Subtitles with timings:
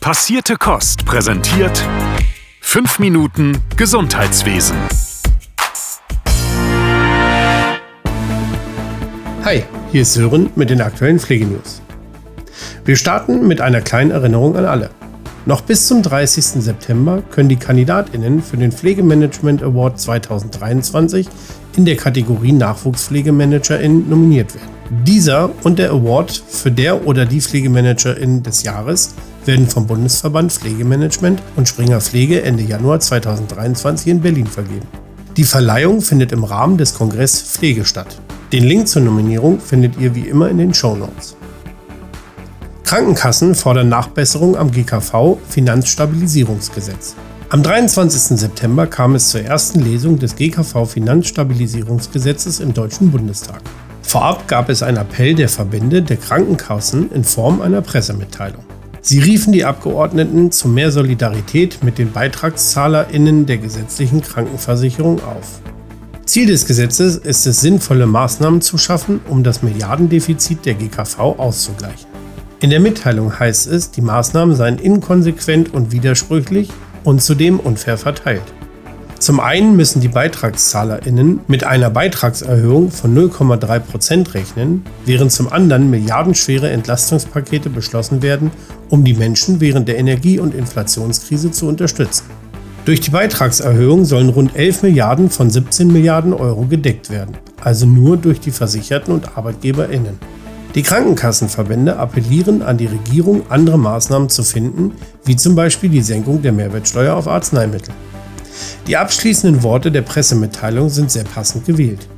[0.00, 1.86] Passierte Kost präsentiert
[2.62, 4.74] 5 Minuten Gesundheitswesen.
[9.44, 11.82] Hi, hier ist Sören mit den aktuellen Pflegenews.
[12.86, 14.88] Wir starten mit einer kleinen Erinnerung an alle.
[15.44, 16.62] Noch bis zum 30.
[16.62, 21.28] September können die KandidatInnen für den Pflegemanagement Award 2023
[21.76, 24.79] in der Kategorie NachwuchspflegemanagerInnen nominiert werden.
[24.90, 29.14] Dieser und der Award für der oder die Pflegemanagerin des Jahres
[29.44, 34.88] werden vom Bundesverband Pflegemanagement und Springer Pflege Ende Januar 2023 in Berlin vergeben.
[35.36, 38.20] Die Verleihung findet im Rahmen des Kongress Pflege statt.
[38.52, 41.36] Den Link zur Nominierung findet ihr wie immer in den Show Notes.
[42.82, 47.14] Krankenkassen fordern Nachbesserung am GKV Finanzstabilisierungsgesetz.
[47.50, 48.36] Am 23.
[48.36, 53.62] September kam es zur ersten Lesung des GKV Finanzstabilisierungsgesetzes im Deutschen Bundestag.
[54.10, 58.64] Vorab gab es einen Appell der Verbände der Krankenkassen in Form einer Pressemitteilung.
[59.00, 65.60] Sie riefen die Abgeordneten zu mehr Solidarität mit den BeitragszahlerInnen der gesetzlichen Krankenversicherung auf.
[66.26, 72.10] Ziel des Gesetzes ist es, sinnvolle Maßnahmen zu schaffen, um das Milliardendefizit der GKV auszugleichen.
[72.58, 76.68] In der Mitteilung heißt es, die Maßnahmen seien inkonsequent und widersprüchlich
[77.04, 78.42] und zudem unfair verteilt.
[79.20, 86.70] Zum einen müssen die BeitragszahlerInnen mit einer Beitragserhöhung von 0,3% rechnen, während zum anderen milliardenschwere
[86.70, 88.50] Entlastungspakete beschlossen werden,
[88.88, 92.24] um die Menschen während der Energie- und Inflationskrise zu unterstützen.
[92.86, 98.16] Durch die Beitragserhöhung sollen rund 11 Milliarden von 17 Milliarden Euro gedeckt werden, also nur
[98.16, 100.18] durch die Versicherten und ArbeitgeberInnen.
[100.74, 104.92] Die Krankenkassenverbände appellieren an die Regierung, andere Maßnahmen zu finden,
[105.26, 107.92] wie zum Beispiel die Senkung der Mehrwertsteuer auf Arzneimittel.
[108.86, 112.08] Die abschließenden Worte der Pressemitteilung sind sehr passend gewählt.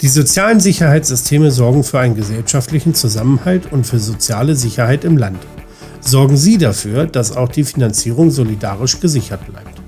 [0.00, 5.38] Die sozialen Sicherheitssysteme sorgen für einen gesellschaftlichen Zusammenhalt und für soziale Sicherheit im Land.
[6.00, 9.80] Sorgen Sie dafür, dass auch die Finanzierung solidarisch gesichert bleibt.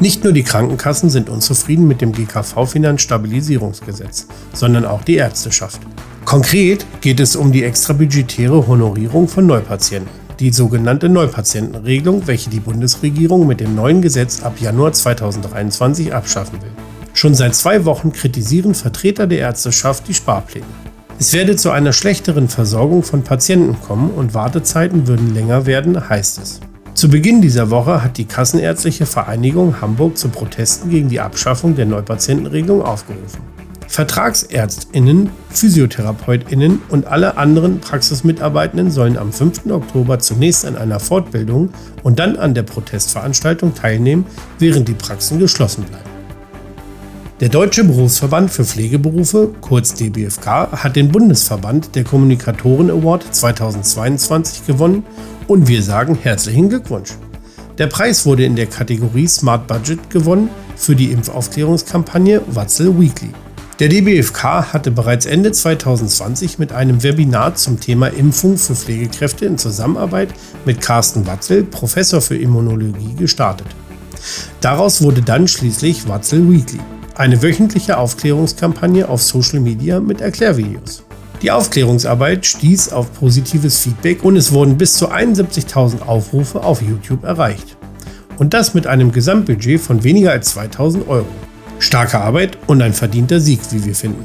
[0.00, 5.80] Nicht nur die Krankenkassen sind unzufrieden mit dem GKV-Finanzstabilisierungsgesetz, sondern auch die Ärzteschaft.
[6.24, 13.46] Konkret geht es um die extrabudgetäre Honorierung von Neupatienten die sogenannte Neupatientenregelung, welche die Bundesregierung
[13.46, 16.72] mit dem neuen Gesetz ab Januar 2023 abschaffen will.
[17.14, 20.66] Schon seit zwei Wochen kritisieren Vertreter der Ärzteschaft die Sparpläne.
[21.20, 26.42] Es werde zu einer schlechteren Versorgung von Patienten kommen und Wartezeiten würden länger werden, heißt
[26.42, 26.58] es.
[26.94, 31.86] Zu Beginn dieser Woche hat die Kassenärztliche Vereinigung Hamburg zu Protesten gegen die Abschaffung der
[31.86, 33.61] Neupatientenregelung aufgerufen.
[33.92, 39.66] Vertragsärztinnen, Physiotherapeutinnen und alle anderen Praxismitarbeitenden sollen am 5.
[39.70, 41.68] Oktober zunächst an einer Fortbildung
[42.02, 44.24] und dann an der Protestveranstaltung teilnehmen,
[44.58, 46.08] während die Praxen geschlossen bleiben.
[47.40, 55.04] Der Deutsche Berufsverband für Pflegeberufe, kurz DBFK, hat den Bundesverband der Kommunikatoren Award 2022 gewonnen
[55.48, 57.10] und wir sagen herzlichen Glückwunsch.
[57.76, 63.34] Der Preis wurde in der Kategorie Smart Budget gewonnen für die Impfaufklärungskampagne Watzel Weekly.
[63.78, 69.56] Der DBFK hatte bereits Ende 2020 mit einem Webinar zum Thema Impfung für Pflegekräfte in
[69.56, 70.28] Zusammenarbeit
[70.66, 73.66] mit Carsten Watzel, Professor für Immunologie, gestartet.
[74.60, 76.80] Daraus wurde dann schließlich Watzel Weekly,
[77.14, 81.02] eine wöchentliche Aufklärungskampagne auf Social Media mit Erklärvideos.
[81.40, 87.24] Die Aufklärungsarbeit stieß auf positives Feedback und es wurden bis zu 71.000 Aufrufe auf YouTube
[87.24, 87.76] erreicht.
[88.38, 91.26] Und das mit einem Gesamtbudget von weniger als 2000 Euro.
[91.82, 94.24] Starke Arbeit und ein verdienter Sieg, wie wir finden.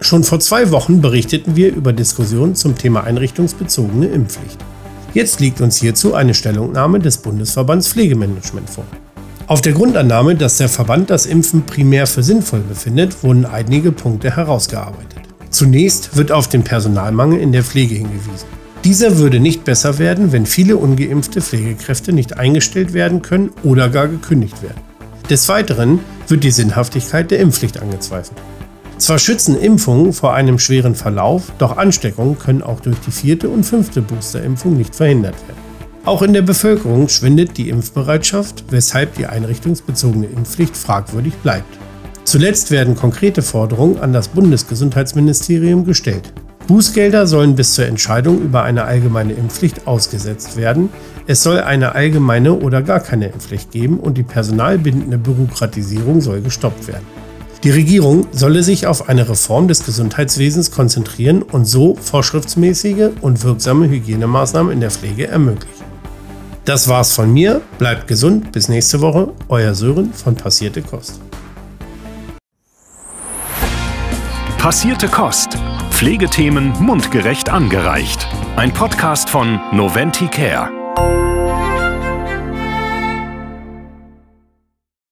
[0.00, 4.58] Schon vor zwei Wochen berichteten wir über Diskussionen zum Thema einrichtungsbezogene Impfpflicht.
[5.14, 8.84] Jetzt liegt uns hierzu eine Stellungnahme des Bundesverbands Pflegemanagement vor.
[9.46, 14.36] Auf der Grundannahme, dass der Verband das Impfen primär für sinnvoll befindet, wurden einige Punkte
[14.36, 15.22] herausgearbeitet.
[15.50, 18.46] Zunächst wird auf den Personalmangel in der Pflege hingewiesen.
[18.84, 24.06] Dieser würde nicht besser werden, wenn viele ungeimpfte Pflegekräfte nicht eingestellt werden können oder gar
[24.06, 24.87] gekündigt werden.
[25.30, 28.38] Des Weiteren wird die Sinnhaftigkeit der Impfpflicht angezweifelt.
[28.96, 33.64] Zwar schützen Impfungen vor einem schweren Verlauf, doch Ansteckungen können auch durch die vierte und
[33.64, 35.60] fünfte Boosterimpfung nicht verhindert werden.
[36.06, 41.78] Auch in der Bevölkerung schwindet die Impfbereitschaft, weshalb die einrichtungsbezogene Impfpflicht fragwürdig bleibt.
[42.24, 46.32] Zuletzt werden konkrete Forderungen an das Bundesgesundheitsministerium gestellt.
[46.68, 50.90] Bußgelder sollen bis zur Entscheidung über eine allgemeine Impfpflicht ausgesetzt werden.
[51.26, 56.86] Es soll eine allgemeine oder gar keine Impfpflicht geben und die personalbindende Bürokratisierung soll gestoppt
[56.86, 57.06] werden.
[57.64, 63.88] Die Regierung solle sich auf eine Reform des Gesundheitswesens konzentrieren und so vorschriftsmäßige und wirksame
[63.88, 65.86] Hygienemaßnahmen in der Pflege ermöglichen.
[66.66, 67.62] Das war's von mir.
[67.78, 68.52] Bleibt gesund.
[68.52, 69.32] Bis nächste Woche.
[69.48, 71.18] Euer Sören von Passierte Kost.
[74.58, 75.56] Passierte Kost
[75.98, 78.28] Pflegethemen mundgerecht angereicht.
[78.54, 80.70] Ein Podcast von Noventi Care.